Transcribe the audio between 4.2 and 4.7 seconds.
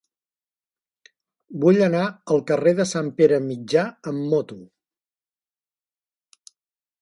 moto.